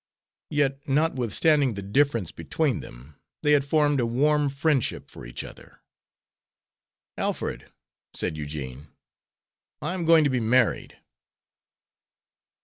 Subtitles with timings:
[0.49, 5.79] Yet, notwithstanding the difference between them, they had formed a warm friendship for each other.
[7.19, 7.71] "Alfred,"
[8.15, 8.87] said Eugene,
[9.79, 10.97] "I am going to be married."